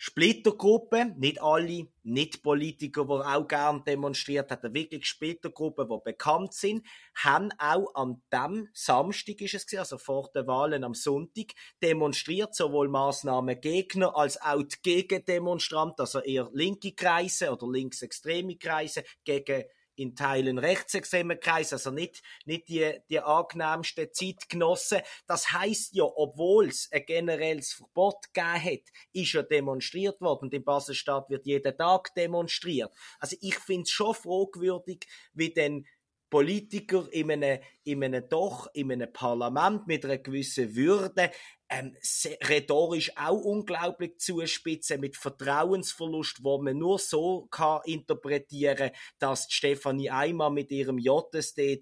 Splittergruppen, 0.00 1.18
nicht 1.18 1.42
alle, 1.42 1.88
nicht 2.04 2.44
Politiker, 2.44 3.04
die 3.04 3.10
auch 3.10 3.48
gern 3.48 3.82
demonstriert 3.84 4.48
haben, 4.52 4.72
wirklich 4.72 5.04
Splittergruppen, 5.06 5.88
die 5.88 5.98
bekannt 6.04 6.54
sind, 6.54 6.86
haben 7.16 7.50
auch 7.58 7.92
an 7.96 8.22
dem 8.32 8.68
Samstag 8.72 9.40
ist 9.40 9.54
es 9.54 9.66
gewesen, 9.66 9.80
also 9.80 9.98
vor 9.98 10.30
den 10.32 10.46
Wahlen 10.46 10.84
am 10.84 10.94
Sonntag, 10.94 11.46
demonstriert, 11.82 12.54
sowohl 12.54 12.88
Maßnahmengegner 12.88 14.16
als 14.16 14.40
auch 14.40 14.62
die 14.62 14.76
Gegendemonstranten, 14.82 16.00
also 16.00 16.20
eher 16.20 16.48
linke 16.52 16.92
Kreise 16.92 17.50
oder 17.52 17.68
linksextreme 17.68 18.56
Kreise, 18.56 19.02
gegen 19.24 19.64
in 19.98 20.14
Teilen 20.14 20.58
rechtsextremen 20.58 21.40
Kreis, 21.40 21.72
also 21.72 21.90
nicht, 21.90 22.22
nicht 22.46 22.68
die, 22.68 23.00
die 23.10 23.20
angenehmsten 23.20 24.08
Zeitgenossen. 24.12 25.00
Das 25.26 25.52
heißt 25.52 25.94
ja, 25.94 26.04
obwohl 26.04 26.68
es 26.68 26.88
ein 26.92 27.04
generelles 27.04 27.72
Verbot 27.72 28.32
gegeben 28.32 28.64
hat, 28.64 28.92
ist 29.12 29.32
ja 29.32 29.42
demonstriert 29.42 30.20
worden. 30.20 30.46
Und 30.46 30.54
in 30.54 30.64
Basel-Stadt 30.64 31.28
wird 31.28 31.46
jeden 31.46 31.76
Tag 31.76 32.14
demonstriert. 32.14 32.92
Also 33.18 33.36
ich 33.40 33.56
finde 33.56 33.82
es 33.82 33.90
schon 33.90 34.14
fragwürdig, 34.14 35.06
wie 35.34 35.52
denn 35.52 35.86
Politiker 36.30 37.08
in 37.10 37.32
einem, 37.32 37.60
in 37.84 38.04
einem 38.04 38.28
doch, 38.28 38.68
in 38.74 38.92
einem 38.92 39.12
Parlament 39.12 39.86
mit 39.86 40.04
einer 40.04 40.18
gewissen 40.18 40.74
Würde 40.76 41.30
ähm, 41.70 41.96
rhetorisch 42.42 43.12
auch 43.16 43.40
unglaublich 43.40 44.18
zuspitzen 44.18 45.00
mit 45.00 45.16
Vertrauensverlust, 45.16 46.42
wo 46.42 46.60
man 46.62 46.78
nur 46.78 46.98
so 46.98 47.46
kann 47.50 47.80
interpretieren, 47.84 48.90
dass 49.18 49.46
Stefanie 49.50 50.10
Eimer 50.10 50.50
mit 50.50 50.70
ihrem 50.70 50.98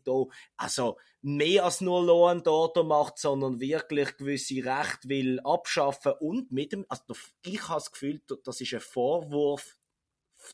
da, 0.05 0.25
also 0.57 0.99
mehr 1.23 1.65
als 1.65 1.81
nur 1.81 2.31
and 2.31 2.47
Order 2.49 2.85
macht, 2.85 3.19
sondern 3.19 3.61
wirklich 3.61 4.17
gewisse 4.17 4.65
Rechte 4.65 5.09
will 5.09 5.41
abschaffen 5.41 6.13
und 6.21 6.51
mit 6.53 6.73
dem, 6.73 6.85
also 6.89 7.15
ich 7.45 7.69
habe 7.69 7.81
das 7.81 7.93
Gefühl, 7.93 8.21
das 8.45 8.61
ist 8.61 8.75
ein 8.75 8.81
Vorwurf 8.81 9.77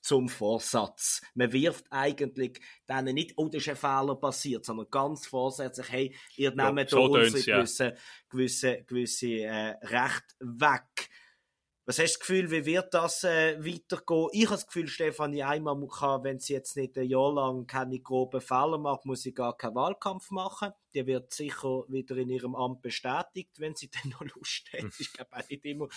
zum 0.01 0.29
Vorsatz. 0.29 1.23
Man 1.35 1.53
wirft 1.53 1.87
eigentlich 1.91 2.61
denen 2.89 3.15
nicht, 3.15 3.35
oh, 3.37 3.49
das 3.49 3.63
ist 3.63 3.69
ein 3.69 3.77
Fehler 3.77 4.17
passiert, 4.17 4.65
sondern 4.65 4.91
ganz 4.91 5.27
vorsätzlich, 5.27 5.91
hey, 5.91 6.17
ihr 6.37 6.51
nehmt 6.55 6.79
ja, 6.79 6.89
so 6.89 7.05
unsere 7.05 7.43
gewisse, 7.43 7.85
ja. 7.85 7.93
gewisse, 8.29 8.83
gewisse 8.85 9.29
äh, 9.29 9.75
Recht 9.83 10.37
weg. 10.41 11.11
Was 11.85 11.99
hast 11.99 12.15
du 12.15 12.19
das 12.19 12.21
Gefühl, 12.21 12.51
wie 12.53 12.65
wird 12.65 12.95
das 12.95 13.25
äh, 13.25 13.59
weitergehen? 13.59 14.29
Ich 14.33 14.45
habe 14.47 14.55
das 14.55 14.67
Gefühl, 14.67 14.87
Stefanie 14.87 15.43
Eimer 15.43 15.77
kann, 15.89 16.23
wenn 16.23 16.39
sie 16.39 16.53
jetzt 16.53 16.77
nicht 16.77 16.97
ein 16.97 17.09
Jahr 17.09 17.33
lang 17.35 17.67
keine 17.67 17.99
groben 17.99 18.41
Fehler 18.41 18.79
macht, 18.79 19.05
muss 19.05 19.23
sie 19.23 19.35
gar 19.35 19.57
keinen 19.57 19.75
Wahlkampf 19.75 20.31
machen 20.31 20.73
die 20.95 21.07
wird 21.07 21.33
sicher 21.33 21.85
wieder 21.89 22.17
in 22.17 22.29
ihrem 22.29 22.55
Amt 22.55 22.83
bestätigt, 22.83 23.59
wenn 23.59 23.75
sie 23.75 23.91
dann 24.03 24.13
noch 24.13 24.25
Lust 24.37 24.73
hat. 24.73 24.83
Ich 25.03 25.13
glaube 25.13 25.37
auch 25.37 25.49
nicht 25.49 25.65
immer 25.65 25.89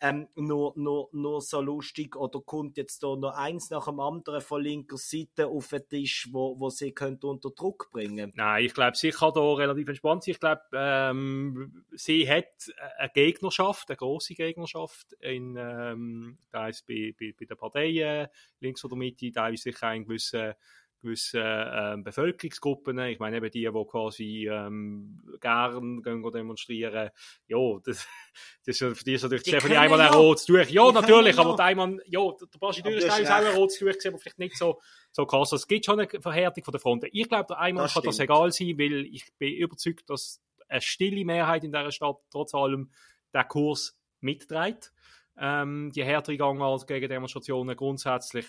ähm, 0.00 0.28
nur, 0.36 0.72
nur, 0.76 1.08
nur 1.12 1.40
so 1.40 1.60
lustig. 1.60 2.16
Oder 2.16 2.40
kommt 2.40 2.76
jetzt 2.76 3.02
da 3.02 3.14
noch 3.14 3.34
eins 3.34 3.70
nach 3.70 3.86
dem 3.86 4.00
anderen 4.00 4.40
von 4.40 4.62
linker 4.62 4.96
Seite 4.96 5.48
auf 5.48 5.68
den 5.68 5.88
Tisch, 5.88 6.28
wo, 6.32 6.58
wo 6.58 6.70
sie 6.70 6.92
könnte 6.92 7.26
unter 7.26 7.50
Druck 7.50 7.90
bringen? 7.90 8.32
Nein, 8.34 8.64
ich 8.64 8.74
glaube, 8.74 8.96
sie 8.96 9.10
kann 9.10 9.32
da 9.34 9.54
relativ 9.54 9.88
entspannt 9.88 10.24
sein. 10.24 10.32
Ich 10.32 10.40
glaube, 10.40 10.62
ähm, 10.72 11.84
sie 11.92 12.28
hat 12.28 12.72
eine 12.98 13.10
Gegnerschaft, 13.10 13.90
eine 13.90 13.96
große 13.96 14.34
Gegnerschaft 14.34 15.12
in, 15.20 15.56
ähm, 15.56 16.38
da 16.50 16.68
ist 16.68 16.86
bei, 16.86 17.14
bei, 17.18 17.34
bei 17.38 17.44
den 17.44 17.56
Parteien, 17.56 18.28
links 18.60 18.84
oder 18.84 18.96
Mitte, 18.96 19.30
da 19.30 19.48
ist 19.48 19.62
sicher 19.62 19.88
ein 19.88 20.04
gewisser 20.04 20.56
gewissen 21.04 21.40
äh, 21.40 21.96
Bevölkerungsgruppen, 21.98 22.98
ich 23.00 23.18
meine 23.18 23.36
eben 23.36 23.50
die, 23.50 23.70
die 23.70 23.84
quasi 23.88 24.48
ähm, 24.50 25.22
gern 25.40 26.02
gehen 26.02 26.22
demonstrieren, 26.32 27.10
ja, 27.46 27.78
das, 27.84 28.06
das 28.66 28.80
ist 28.80 28.98
für 28.98 29.04
die 29.04 29.14
ist 29.14 29.22
natürlich 29.22 29.44
die 29.44 29.50
Stefanie 29.50 29.76
einmal 29.76 30.00
ein 30.00 30.12
rotes 30.12 30.46
Tuch. 30.46 30.68
Ja, 30.68 30.88
die 30.88 30.94
natürlich, 30.94 31.38
aber 31.38 31.58
einmal, 31.60 32.00
ja, 32.06 32.20
der 32.20 32.58
Bastideur 32.58 32.96
ist 32.96 33.10
auch 33.10 33.30
ein 33.30 33.54
rotes 33.54 33.78
Tuch 33.78 33.88
aber 34.06 34.18
vielleicht 34.18 34.38
nicht 34.38 34.56
so, 34.56 34.80
so 35.12 35.26
krass. 35.26 35.52
Es 35.52 35.68
gibt 35.68 35.84
schon 35.84 36.00
eine 36.00 36.08
Verhärtung 36.20 36.64
von 36.64 36.72
der 36.72 36.80
Front. 36.80 37.04
Ich 37.12 37.28
glaube, 37.28 37.46
der 37.48 37.58
einmal 37.58 37.88
kann 37.88 38.02
das 38.02 38.18
egal 38.18 38.50
sein, 38.50 38.78
weil 38.78 39.06
ich 39.06 39.26
bin 39.38 39.54
überzeugt, 39.54 40.08
dass 40.10 40.40
eine 40.68 40.80
stille 40.80 41.24
Mehrheit 41.24 41.64
in 41.64 41.72
dieser 41.72 41.92
Stadt 41.92 42.16
trotz 42.30 42.54
allem 42.54 42.90
den 43.32 43.48
Kurs 43.48 43.98
mitträgt. 44.20 44.92
Ähm, 45.36 45.90
die 45.94 46.04
härtere 46.04 46.36
Gangart 46.36 46.86
gegen 46.86 47.08
Demonstrationen 47.08 47.76
grundsätzlich 47.76 48.46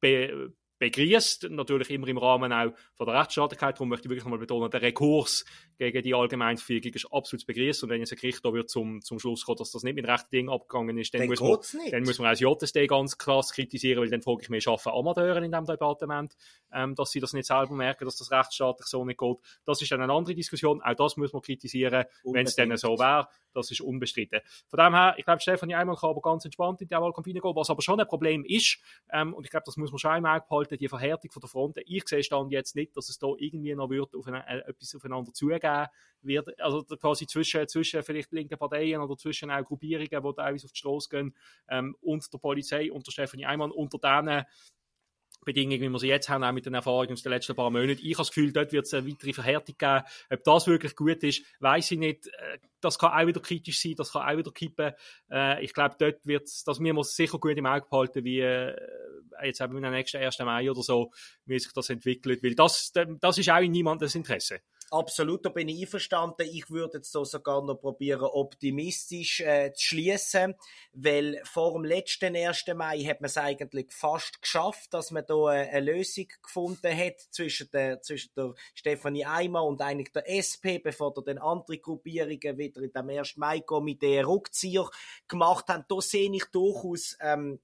be 0.00 0.52
begrüßt, 0.82 1.50
natürlich 1.50 1.90
immer 1.90 2.08
im 2.08 2.18
Rahmen 2.18 2.52
auch 2.52 2.72
von 2.94 3.06
der 3.06 3.20
Rechtsstaatlichkeit. 3.20 3.76
Darum 3.76 3.88
möchte 3.88 4.06
ich 4.06 4.10
wirklich 4.10 4.24
nochmal 4.24 4.40
betonen, 4.40 4.68
der 4.68 4.82
Rekurs 4.82 5.44
gegen 5.78 6.02
die 6.02 6.12
Allgemeinverfügung 6.12 6.92
ist 6.92 7.06
absolut 7.12 7.46
begrüßt. 7.46 7.84
Und 7.84 7.90
wenn 7.90 8.00
jetzt 8.00 8.12
ein 8.12 8.18
Gericht 8.18 8.44
da 8.44 8.52
wird 8.52 8.68
zum, 8.68 9.00
zum 9.00 9.20
Schluss 9.20 9.44
kommen, 9.44 9.58
dass 9.58 9.70
das 9.70 9.84
nicht 9.84 9.94
mit 9.94 10.08
rechten 10.08 10.30
Dingen 10.30 10.50
abgegangen 10.50 10.98
ist, 10.98 11.14
dann, 11.14 11.28
muss 11.28 11.40
man, 11.40 11.58
dann 11.90 12.02
muss 12.02 12.18
man 12.18 12.28
als 12.28 12.40
JSD 12.40 12.88
ganz 12.88 13.16
krass 13.16 13.52
kritisieren, 13.52 14.00
weil 14.00 14.10
dann 14.10 14.22
frage 14.22 14.42
ich 14.42 14.50
mich, 14.50 14.64
schaffen 14.64 14.92
Amateure 14.92 15.36
in 15.36 15.52
diesem 15.52 15.66
Departement, 15.66 16.34
ähm, 16.72 16.96
dass 16.96 17.12
sie 17.12 17.20
das 17.20 17.32
nicht 17.32 17.46
selber 17.46 17.74
merken, 17.74 18.04
dass 18.04 18.16
das 18.16 18.32
rechtsstaatlich 18.32 18.86
so 18.86 19.04
nicht 19.04 19.20
geht. 19.20 19.36
Das 19.64 19.80
ist 19.80 19.92
dann 19.92 20.02
eine 20.02 20.12
andere 20.12 20.34
Diskussion. 20.34 20.82
Auch 20.82 20.94
das 20.94 21.16
muss 21.16 21.32
man 21.32 21.42
kritisieren, 21.42 22.04
wenn 22.24 22.46
es 22.46 22.56
dann 22.56 22.76
so 22.76 22.98
wäre. 22.98 23.28
Das 23.54 23.70
ist 23.70 23.82
unbestritten. 23.82 24.40
Von 24.68 24.78
dem 24.78 24.94
her, 24.94 25.14
ich 25.16 25.24
glaube, 25.24 25.40
Stefanie 25.40 25.74
Einmal 25.74 25.96
kann 25.96 26.10
aber 26.10 26.22
ganz 26.22 26.44
entspannt 26.44 26.80
in 26.80 26.88
die 26.88 26.94
Wahlkampf 26.94 27.26
gehen. 27.26 27.40
Was 27.42 27.70
aber 27.70 27.82
schon 27.82 28.00
ein 28.00 28.06
Problem 28.06 28.44
ist, 28.44 28.78
ähm, 29.12 29.34
und 29.34 29.44
ich 29.44 29.50
glaube, 29.50 29.64
das 29.66 29.76
muss 29.76 29.92
man 29.92 29.98
schon 29.98 30.16
im 30.16 30.26
Auge 30.26 30.44
behalten, 30.48 30.71
die 30.78 30.88
Verhärtung 30.88 31.30
von 31.30 31.40
der 31.40 31.48
Front. 31.48 31.78
Ich 31.84 32.06
sehe 32.06 32.22
stand 32.22 32.52
jetzt 32.52 32.76
nicht, 32.76 32.96
dass 32.96 33.08
es 33.08 33.18
da 33.18 33.28
irgendwie 33.36 33.74
noch 33.74 33.90
wird, 33.90 34.14
auf 34.14 34.26
eine, 34.26 34.46
äh, 34.48 34.68
etwas 34.68 34.94
aufeinander 34.94 35.32
zugeben 35.32 35.86
wird. 36.22 36.60
Also 36.60 36.82
quasi 36.84 37.26
zwischen, 37.26 37.66
zwischen 37.68 38.02
vielleicht 38.02 38.32
linken 38.32 38.58
Parteien 38.58 39.00
oder 39.00 39.16
zwischen 39.16 39.50
auch 39.50 39.64
Gruppierungen, 39.64 40.08
die 40.08 40.34
teilweise 40.36 40.66
auf 40.66 40.72
die 40.72 40.78
Straße 40.78 41.08
gehen, 41.08 41.34
ähm, 41.68 41.96
und 42.00 42.32
der 42.32 42.38
Polizei 42.38 42.92
und 42.92 43.06
der 43.06 43.12
Stefanie 43.12 43.46
Einmann 43.46 43.70
unter 43.70 43.98
denen 43.98 44.44
Bedingungen, 45.44 45.80
wie 45.80 45.88
wir 45.88 45.98
sie 45.98 46.08
jetzt 46.08 46.28
haben, 46.28 46.44
auch 46.44 46.52
mit 46.52 46.66
den 46.66 46.74
Erfahrungen 46.74 47.12
aus 47.12 47.22
den 47.22 47.32
letzten 47.32 47.56
paar 47.56 47.70
Monaten. 47.70 48.00
Ich 48.02 48.14
habe 48.14 48.22
das 48.22 48.28
Gefühl, 48.28 48.52
dort 48.52 48.72
wird 48.72 48.86
es 48.86 48.94
eine 48.94 49.08
weitere 49.08 49.32
Verhärtung 49.32 49.76
geben. 49.76 50.02
Ob 50.30 50.44
das 50.44 50.66
wirklich 50.66 50.96
gut 50.96 51.22
ist, 51.22 51.44
weiß 51.60 51.90
ich 51.92 51.98
nicht. 51.98 52.26
Äh, 52.28 52.58
das 52.80 52.98
kann 52.98 53.12
auch 53.12 53.26
wieder 53.26 53.40
kritisch 53.40 53.80
sein, 53.80 53.94
das 53.96 54.12
kann 54.12 54.28
auch 54.28 54.36
wieder 54.36 54.50
kippen. 54.50 54.92
Äh, 55.30 55.64
ich 55.64 55.72
glaube, 55.72 55.96
dort 55.98 56.26
wird 56.26 56.48
das 56.66 56.78
müssen 56.78 56.96
wir 56.96 57.04
sicher 57.04 57.38
gut 57.38 57.56
im 57.56 57.66
Auge 57.66 57.86
behalten, 57.88 58.24
wie 58.24 58.40
äh, 58.40 58.76
jetzt 59.44 59.60
eben 59.60 59.76
in 59.76 59.82
der 59.82 59.90
nächsten 59.90 60.18
1. 60.18 60.38
Mai 60.40 60.70
oder 60.70 60.82
so, 60.82 61.12
wie 61.46 61.58
sich 61.58 61.72
das 61.72 61.90
entwickelt. 61.90 62.42
Weil 62.42 62.54
das, 62.54 62.92
das 62.92 63.38
ist 63.38 63.50
auch 63.50 63.60
in 63.60 63.72
niemandes 63.72 64.14
Interesse. 64.14 64.60
Absolut, 64.92 65.42
da 65.42 65.48
bin 65.48 65.68
ich 65.68 65.80
einverstanden. 65.80 66.46
Ich 66.52 66.70
würde 66.70 66.98
jetzt 66.98 67.12
so 67.12 67.24
sogar 67.24 67.64
noch 67.64 67.76
probieren, 67.76 68.24
optimistisch 68.24 69.40
äh, 69.40 69.72
zu 69.72 69.86
schließen, 69.86 70.54
weil 70.92 71.40
vor 71.44 71.72
dem 71.72 71.84
letzten 71.86 72.36
1. 72.36 72.66
Mai 72.74 72.98
hat 73.04 73.22
man 73.22 73.28
es 73.28 73.38
eigentlich 73.38 73.90
fast 73.90 74.42
geschafft, 74.42 74.92
dass 74.92 75.10
man 75.10 75.24
da 75.26 75.46
eine, 75.46 75.70
eine 75.70 75.92
Lösung 75.92 76.26
gefunden 76.42 76.94
hat 76.94 77.20
zwischen 77.30 77.70
der, 77.70 78.02
zwischen 78.02 78.34
der 78.36 78.52
Stefanie 78.74 79.24
Eimer 79.24 79.64
und 79.64 79.80
eigentlich 79.80 80.12
der 80.12 80.28
SP, 80.28 80.76
bevor 80.78 81.14
da 81.14 81.22
dann 81.22 81.38
andere 81.38 81.78
Gruppierungen 81.78 82.58
wieder 82.58 82.82
in 82.82 82.92
dem 82.92 83.08
1. 83.08 83.38
Mai-Komitee 83.38 84.20
Rückzieher 84.20 84.90
gemacht 85.26 85.68
haben. 85.68 85.86
Da 85.88 86.02
sehe 86.02 86.30
ich 86.30 86.44
durchaus 86.52 87.16
ähm, 87.22 87.60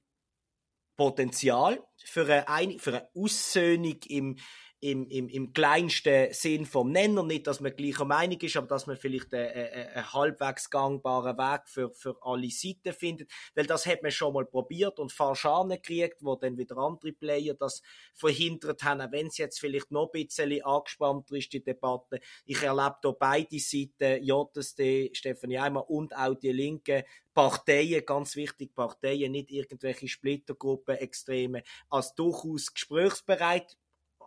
Potenzial 0.97 1.81
für 1.97 2.49
eine, 2.49 2.79
für 2.79 2.91
eine 2.91 3.09
Aussöhnung 3.15 3.99
im 4.09 4.39
im, 4.81 5.07
im, 5.09 5.29
im 5.29 5.53
kleinsten 5.53 6.33
Sinn 6.33 6.67
vom 6.67 6.93
Nenner. 6.93 7.23
Nicht, 7.23 7.47
dass 7.47 7.61
man 7.61 7.75
gleicher 7.75 8.05
Meinung 8.05 8.41
ist, 8.41 8.57
aber 8.57 8.67
dass 8.67 8.87
man 8.87 8.97
vielleicht 8.97 9.35
einen, 9.35 9.51
einen 9.51 10.13
halbwegs 10.13 10.71
gangbaren 10.71 11.37
Weg 11.37 11.63
für, 11.67 11.91
für 11.93 12.17
alle 12.23 12.51
Seiten 12.51 12.93
findet. 12.93 13.31
Weil 13.55 13.67
das 13.67 13.87
hat 13.87 14.03
man 14.03 14.11
schon 14.11 14.35
mal 14.35 14.47
probiert 14.47 14.99
und 14.99 15.13
Fahrschane 15.13 15.77
gekriegt, 15.77 16.19
wo 16.21 16.37
dann 16.37 16.57
wieder 16.57 16.77
andere 16.79 17.13
Player 17.13 17.55
das 17.55 17.83
verhindert 18.15 18.83
haben, 18.85 19.11
wenn 19.13 19.27
es 19.27 19.39
jetzt 19.39 19.61
vielleicht 19.61 19.91
noch 19.91 20.11
ein 20.13 20.25
bisschen 20.25 20.63
angespannter 20.63 21.35
ist, 21.37 21.53
die 21.53 21.63
Debatte. 21.63 22.21
Ich 22.45 22.63
erlebe 22.63 22.97
hier 23.03 23.13
beide 23.13 23.59
Seiten, 23.59 24.23
JSD, 24.23 25.11
Stefanie 25.15 25.59
Eimer 25.59 25.89
und 25.91 26.17
auch 26.17 26.35
die 26.35 26.53
Linke, 26.53 27.05
Parteien, 27.35 28.05
ganz 28.05 28.35
wichtig, 28.35 28.75
Parteien, 28.75 29.31
nicht 29.31 29.51
irgendwelche 29.51 30.09
Splittergruppen, 30.09 30.97
Extreme, 30.97 31.63
als 31.89 32.15
durchaus 32.15 32.75
gesprächsbereit 32.75 33.77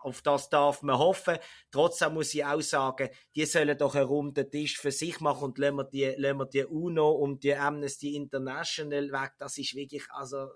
auf 0.02 0.22
das 0.22 0.50
darf 0.50 0.82
man 0.82 0.98
hoffen. 0.98 1.38
Trotzdem 1.72 2.14
muss 2.14 2.34
ich 2.34 2.46
auch 2.46 2.62
sagen, 2.62 3.10
die 3.36 3.46
sollen 3.46 3.78
doch 3.78 3.96
einen 3.96 4.06
runden 4.06 4.50
Tisch 4.50 4.78
für 4.78 4.92
sich 4.92 5.20
machen 5.20 5.46
und 5.46 5.58
lassen 5.58 5.78
wir 5.78 5.84
die, 5.86 6.14
lassen 6.18 6.40
wir 6.40 6.46
die 6.46 6.66
UNO 6.66 7.12
und 7.12 7.44
die 7.44 7.56
Amnesty 7.56 8.16
International 8.16 9.12
weg. 9.12 9.34
Das 9.38 9.58
ist 9.58 9.76
wirklich, 9.76 10.04
also, 10.12 10.50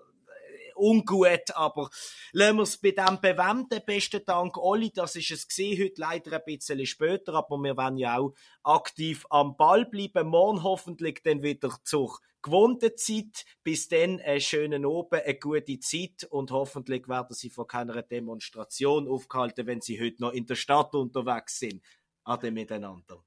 ungut, 0.76 1.54
aber 1.54 1.90
lassen 2.32 2.56
wir 2.56 2.62
es 2.62 2.78
bei 2.78 2.92
dem 2.92 3.20
bewenden. 3.20 3.80
Besten 3.84 4.22
Dank, 4.24 4.56
Olli, 4.58 4.90
das 4.92 5.16
ist 5.16 5.30
es 5.30 5.48
gesehen 5.48 5.82
heute 5.82 6.00
leider 6.00 6.32
ein 6.36 6.42
bisschen 6.44 6.84
später, 6.86 7.34
aber 7.34 7.56
wir 7.58 7.76
werden 7.76 7.98
ja 7.98 8.18
auch 8.18 8.34
aktiv 8.62 9.26
am 9.30 9.56
Ball 9.56 9.86
bleiben. 9.86 10.28
Morgen 10.28 10.62
hoffentlich 10.62 11.22
dann 11.22 11.42
wieder 11.42 11.70
zur 11.84 12.18
gewohnte 12.42 12.94
Zeit. 12.94 13.44
Bis 13.62 13.88
dann 13.88 14.20
einen 14.20 14.40
schönen 14.40 14.86
Oben, 14.86 15.20
eine 15.20 15.38
gute 15.38 15.78
Zeit 15.80 16.24
und 16.30 16.50
hoffentlich 16.50 17.08
werden 17.08 17.34
Sie 17.34 17.50
von 17.50 17.66
keiner 17.66 18.02
Demonstration 18.02 19.08
aufgehalten, 19.08 19.66
wenn 19.66 19.80
Sie 19.80 20.00
heute 20.00 20.22
noch 20.22 20.32
in 20.32 20.46
der 20.46 20.54
Stadt 20.54 20.94
unterwegs 20.94 21.58
sind. 21.58 21.82
Ade 22.24 22.50
miteinander. 22.50 23.22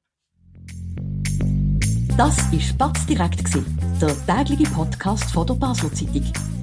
Das 2.17 2.51
war 2.51 2.59
Spatz 2.59 3.05
direkt, 3.05 3.41
der 4.01 4.25
tägliche 4.25 4.69
Podcast 4.73 5.31
von 5.31 5.47
der 5.47 5.53
Basler 5.53 5.93
Zeitung. 5.93 6.58